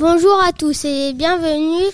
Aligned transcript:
Bonjour 0.00 0.42
à 0.42 0.54
tous 0.54 0.86
et 0.86 1.12
bienvenue 1.12 1.84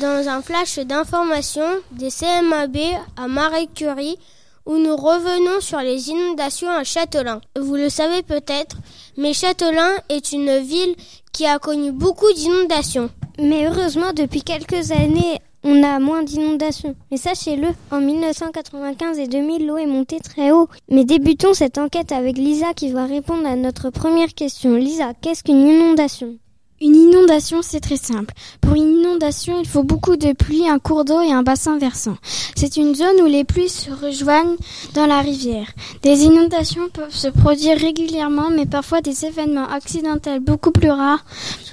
dans 0.00 0.28
un 0.28 0.40
flash 0.40 0.78
d'information 0.78 1.66
des 1.90 2.10
CMAB 2.10 2.76
à 3.16 3.26
Marie 3.26 3.66
Curie 3.66 4.18
où 4.66 4.76
nous 4.76 4.94
revenons 4.94 5.60
sur 5.60 5.80
les 5.80 6.10
inondations 6.10 6.70
à 6.70 6.84
Châtelain. 6.84 7.40
Vous 7.60 7.74
le 7.74 7.88
savez 7.88 8.22
peut-être, 8.22 8.76
mais 9.16 9.32
Châtelain 9.32 9.90
est 10.08 10.30
une 10.30 10.58
ville 10.58 10.94
qui 11.32 11.44
a 11.44 11.58
connu 11.58 11.90
beaucoup 11.90 12.32
d'inondations. 12.34 13.10
Mais 13.40 13.66
heureusement, 13.66 14.12
depuis 14.14 14.42
quelques 14.42 14.92
années, 14.92 15.40
on 15.64 15.82
a 15.82 15.98
moins 15.98 16.22
d'inondations. 16.22 16.94
Mais 17.10 17.16
sachez-le, 17.16 17.70
en 17.90 18.00
1995 18.00 19.18
et 19.18 19.26
2000, 19.26 19.66
l'eau 19.66 19.78
est 19.78 19.86
montée 19.86 20.20
très 20.20 20.52
haut. 20.52 20.68
Mais 20.88 21.04
débutons 21.04 21.52
cette 21.52 21.78
enquête 21.78 22.12
avec 22.12 22.38
Lisa 22.38 22.74
qui 22.74 22.92
va 22.92 23.06
répondre 23.06 23.44
à 23.44 23.56
notre 23.56 23.90
première 23.90 24.34
question. 24.34 24.76
Lisa, 24.76 25.14
qu'est-ce 25.20 25.42
qu'une 25.42 25.66
inondation? 25.66 26.36
Une 26.80 26.94
inondation, 26.94 27.62
c'est 27.62 27.80
très 27.80 27.96
simple. 27.96 28.34
Pour 28.60 28.74
une 28.74 28.98
inondation, 29.00 29.58
il 29.58 29.66
faut 29.66 29.82
beaucoup 29.82 30.16
de 30.16 30.32
pluie, 30.32 30.68
un 30.68 30.78
cours 30.78 31.04
d'eau 31.06 31.22
et 31.22 31.32
un 31.32 31.42
bassin 31.42 31.78
versant. 31.78 32.16
C'est 32.54 32.76
une 32.76 32.94
zone 32.94 33.20
où 33.22 33.26
les 33.26 33.44
pluies 33.44 33.70
se 33.70 33.90
rejoignent 33.90 34.56
dans 34.94 35.06
la 35.06 35.20
rivière. 35.20 35.68
Des 36.02 36.24
inondations 36.24 36.88
peuvent 36.92 37.14
se 37.14 37.28
produire 37.28 37.78
régulièrement, 37.78 38.50
mais 38.50 38.66
parfois 38.66 39.00
des 39.00 39.24
événements 39.24 39.68
accidentels 39.68 40.40
beaucoup 40.40 40.70
plus 40.70 40.90
rares 40.90 41.24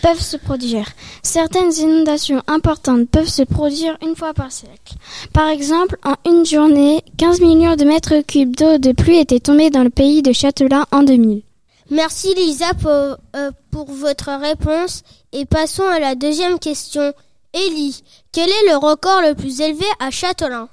peuvent 0.02 0.21
se 0.21 0.38
produire. 0.38 0.88
Certaines 1.22 1.73
inondations 1.73 2.41
importantes 2.47 3.09
peuvent 3.09 3.27
se 3.27 3.44
produire 3.44 3.97
une 4.05 4.16
fois 4.16 4.33
par 4.33 4.52
siècle. 4.52 4.95
Par 5.33 5.49
exemple, 5.49 5.97
en 6.05 6.16
une 6.30 6.45
journée, 6.45 7.02
15 7.17 7.41
millions 7.41 7.75
de 7.75 7.83
mètres 7.83 8.22
cubes 8.25 8.55
d'eau 8.55 8.77
de 8.77 8.94
pluie 8.94 9.20
étaient 9.20 9.39
tombés 9.39 9.70
dans 9.70 9.83
le 9.83 9.89
pays 9.89 10.22
de 10.22 10.31
Châtelain 10.31 10.85
en 10.91 11.03
2000. 11.03 11.44
Merci 11.93 12.33
Lisa 12.33 12.73
pour, 12.73 12.89
euh, 12.89 13.52
pour 13.70 13.85
votre 13.85 14.31
réponse 14.31 15.03
et 15.31 15.45
passons 15.45 15.83
à 15.83 15.99
la 15.99 16.16
deuxième 16.16 16.57
question. 16.57 17.13
Ellie, 17.53 18.02
quel 18.31 18.49
est 18.49 18.71
le 18.71 18.77
record 18.77 19.21
le 19.21 19.35
plus 19.35 19.61
élevé 19.61 19.85
à 20.00 20.09
Châtelain? 20.09 20.69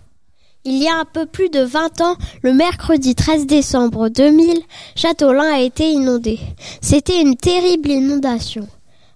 Il 0.64 0.82
y 0.82 0.88
a 0.88 0.96
un 0.96 1.04
peu 1.04 1.26
plus 1.26 1.50
de 1.50 1.60
20 1.60 2.00
ans, 2.00 2.16
le 2.42 2.54
mercredi 2.54 3.14
13 3.14 3.44
décembre 3.44 4.08
2000, 4.08 4.62
Châtelain 4.96 5.52
a 5.52 5.60
été 5.60 5.90
inondé. 5.90 6.40
C'était 6.80 7.20
une 7.20 7.36
terrible 7.36 7.90
inondation. 7.90 8.66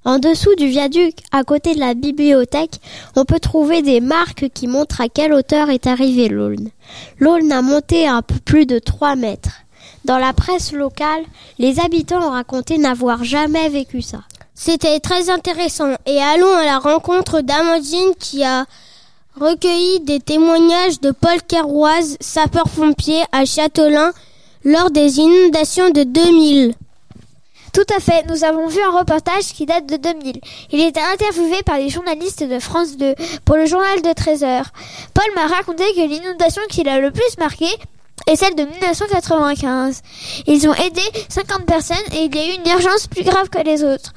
En 0.04 0.18
dessous 0.18 0.54
du 0.56 0.66
viaduc, 0.66 1.14
à 1.32 1.42
côté 1.42 1.74
de 1.74 1.80
la 1.80 1.94
bibliothèque, 1.94 2.80
on 3.16 3.24
peut 3.24 3.40
trouver 3.40 3.80
des 3.80 4.02
marques 4.02 4.50
qui 4.52 4.66
montrent 4.66 5.00
à 5.00 5.08
quelle 5.08 5.32
hauteur 5.32 5.70
est 5.70 5.86
arrivé 5.86 6.28
l'Aulne. 6.28 6.68
L'Aulne 7.18 7.50
a 7.50 7.62
monté 7.62 8.06
un 8.06 8.20
peu 8.20 8.38
plus 8.44 8.66
de 8.66 8.78
3 8.78 9.16
mètres. 9.16 9.63
Dans 10.04 10.18
la 10.18 10.34
presse 10.34 10.72
locale, 10.72 11.24
les 11.58 11.80
habitants 11.80 12.22
ont 12.26 12.32
raconté 12.32 12.76
n'avoir 12.76 13.24
jamais 13.24 13.70
vécu 13.70 14.02
ça. 14.02 14.18
C'était 14.54 15.00
très 15.00 15.30
intéressant 15.30 15.94
et 16.04 16.20
allons 16.20 16.54
à 16.54 16.64
la 16.64 16.78
rencontre 16.78 17.40
d'Amandine 17.40 18.12
qui 18.20 18.44
a 18.44 18.66
recueilli 19.40 20.00
des 20.00 20.20
témoignages 20.20 21.00
de 21.00 21.10
Paul 21.10 21.42
Kerouaz, 21.48 22.16
sapeur-pompier 22.20 23.22
à 23.32 23.46
Châtelain 23.46 24.12
lors 24.64 24.90
des 24.90 25.18
inondations 25.18 25.90
de 25.90 26.04
2000. 26.04 26.74
Tout 27.72 27.94
à 27.96 27.98
fait, 27.98 28.24
nous 28.28 28.44
avons 28.44 28.68
vu 28.68 28.80
un 28.80 28.96
reportage 28.96 29.46
qui 29.46 29.66
date 29.66 29.86
de 29.86 29.96
2000. 29.96 30.38
Il 30.70 30.80
était 30.80 31.00
interviewé 31.00 31.62
par 31.64 31.78
les 31.78 31.88
journalistes 31.88 32.44
de 32.44 32.60
France 32.60 32.96
2 32.96 33.14
pour 33.44 33.56
le 33.56 33.66
journal 33.66 34.00
de 34.02 34.12
13 34.12 34.44
heures. 34.44 34.70
Paul 35.12 35.24
m'a 35.34 35.48
raconté 35.48 35.82
que 35.96 36.06
l'inondation 36.06 36.62
qui 36.68 36.84
l'a 36.84 37.00
le 37.00 37.10
plus 37.10 37.36
marqué 37.38 37.66
et 38.26 38.36
celle 38.36 38.54
de 38.54 38.64
1995. 38.64 40.02
Ils 40.46 40.68
ont 40.68 40.74
aidé 40.74 41.02
50 41.28 41.66
personnes 41.66 41.96
et 42.12 42.24
il 42.24 42.34
y 42.34 42.38
a 42.38 42.46
eu 42.46 42.58
une 42.58 42.70
urgence 42.72 43.06
plus 43.06 43.24
grave 43.24 43.48
que 43.48 43.62
les 43.62 43.82
autres. 43.82 44.12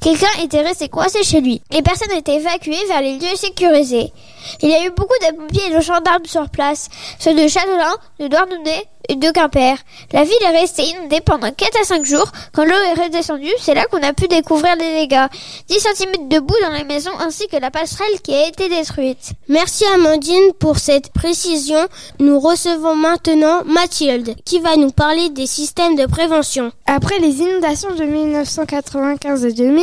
Quelqu'un 0.00 0.42
était 0.42 0.60
resté 0.62 0.88
coincé 0.88 1.22
chez 1.22 1.40
lui. 1.40 1.60
Les 1.70 1.82
personnes 1.82 2.12
étaient 2.12 2.36
évacuées 2.36 2.86
vers 2.88 3.02
les 3.02 3.18
lieux 3.18 3.36
sécurisés. 3.36 4.12
Il 4.60 4.68
y 4.68 4.74
a 4.74 4.84
eu 4.84 4.90
beaucoup 4.90 5.14
de 5.20 5.36
pompiers 5.36 5.66
et 5.70 5.74
de 5.74 5.80
gendarmes 5.80 6.24
sur 6.24 6.48
place, 6.50 6.88
ceux 7.18 7.34
de 7.34 7.46
Châtelain, 7.46 7.96
de 8.18 8.28
Douarnenez 8.28 8.88
et 9.08 9.16
de 9.16 9.30
Quimper. 9.30 9.76
La 10.12 10.24
ville 10.24 10.34
est 10.42 10.60
restée 10.60 10.84
inondée 10.84 11.20
pendant 11.20 11.50
4 11.50 11.80
à 11.80 11.84
5 11.84 12.04
jours. 12.04 12.30
Quand 12.52 12.64
l'eau 12.64 12.74
est 12.74 13.02
redescendue, 13.02 13.52
c'est 13.60 13.74
là 13.74 13.84
qu'on 13.86 14.02
a 14.02 14.12
pu 14.12 14.28
découvrir 14.28 14.76
les 14.76 15.00
dégâts. 15.00 15.26
10 15.68 15.78
cm 15.94 16.28
de 16.28 16.38
boue 16.38 16.54
dans 16.62 16.72
les 16.72 16.84
maisons 16.84 17.10
ainsi 17.20 17.48
que 17.48 17.56
la 17.56 17.70
passerelle 17.70 18.20
qui 18.22 18.34
a 18.34 18.48
été 18.48 18.68
détruite. 18.68 19.32
Merci 19.48 19.84
Amandine 19.94 20.52
pour 20.58 20.78
cette 20.78 21.12
précision. 21.12 21.86
Nous 22.20 22.38
recevons 22.38 22.94
maintenant 22.94 23.62
Mathilde 23.64 24.34
qui 24.44 24.60
va 24.60 24.76
nous 24.76 24.90
parler 24.90 25.30
des 25.30 25.46
systèmes 25.46 25.96
de 25.96 26.06
prévention. 26.06 26.72
Après 26.86 27.18
les 27.18 27.40
inondations 27.40 27.94
de 27.94 28.04
1995 28.04 29.44
et 29.44 29.52
2000, 29.52 29.81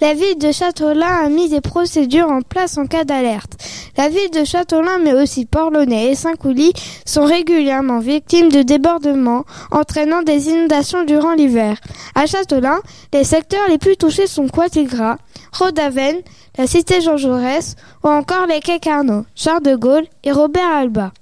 la 0.00 0.14
ville 0.14 0.38
de 0.38 0.52
Châteaulin 0.52 1.24
a 1.24 1.28
mis 1.28 1.48
des 1.48 1.60
procédures 1.60 2.30
en 2.30 2.42
place 2.42 2.78
en 2.78 2.86
cas 2.86 3.04
d'alerte. 3.04 3.56
La 3.96 4.08
ville 4.08 4.30
de 4.30 4.44
Châteaulin, 4.44 4.98
mais 4.98 5.12
aussi 5.12 5.46
Port-Launay 5.46 6.12
et 6.12 6.14
Saint-Coulis 6.14 6.72
sont 7.04 7.24
régulièrement 7.24 8.00
victimes 8.00 8.50
de 8.50 8.62
débordements, 8.62 9.44
entraînant 9.70 10.22
des 10.22 10.48
inondations 10.48 11.04
durant 11.04 11.34
l'hiver. 11.34 11.78
À 12.14 12.26
Châtelain, 12.26 12.80
les 13.12 13.24
secteurs 13.24 13.68
les 13.68 13.78
plus 13.78 13.96
touchés 13.96 14.26
sont 14.26 14.48
Coatigras, 14.48 15.18
Rodaven, 15.52 16.16
la 16.58 16.66
cité 16.66 17.00
Jean 17.00 17.16
Jaurès 17.16 17.76
ou 18.04 18.08
encore 18.08 18.46
les 18.46 18.60
quais 18.60 18.78
Carnot, 18.78 19.24
Charles 19.34 19.62
de 19.62 19.76
Gaulle 19.76 20.06
et 20.24 20.32
Robert 20.32 20.70
Alba. 20.70 21.12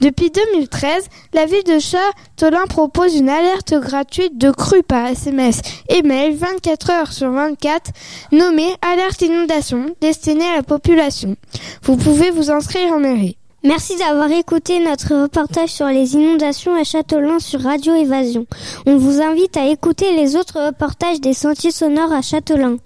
Depuis 0.00 0.30
2013, 0.30 1.08
la 1.32 1.46
ville 1.46 1.64
de 1.64 1.78
Châtelain 1.78 2.66
propose 2.66 3.14
une 3.14 3.28
alerte 3.28 3.74
gratuite 3.74 4.38
de 4.38 4.50
crue 4.50 4.82
par 4.82 5.06
SMS 5.06 5.60
et 5.88 6.02
mail 6.02 6.36
24 6.36 6.90
heures 6.90 7.12
sur 7.12 7.30
24 7.30 7.90
nommée 8.32 8.74
Alerte 8.82 9.22
inondation 9.22 9.94
destinée 10.00 10.46
à 10.46 10.56
la 10.56 10.62
population. 10.62 11.36
Vous 11.82 11.96
pouvez 11.96 12.30
vous 12.30 12.50
inscrire 12.50 12.92
en 12.92 13.00
mairie. 13.00 13.36
Merci 13.64 13.96
d'avoir 13.96 14.28
écouté 14.32 14.80
notre 14.80 15.14
reportage 15.22 15.68
sur 15.68 15.86
les 15.86 16.14
inondations 16.14 16.74
à 16.74 16.82
Châtelain 16.82 17.38
sur 17.38 17.60
Radio 17.60 17.94
Évasion. 17.94 18.44
On 18.86 18.96
vous 18.96 19.22
invite 19.22 19.56
à 19.56 19.68
écouter 19.68 20.16
les 20.16 20.34
autres 20.34 20.66
reportages 20.66 21.20
des 21.20 21.32
sentiers 21.32 21.70
sonores 21.70 22.12
à 22.12 22.22
Châtelain. 22.22 22.78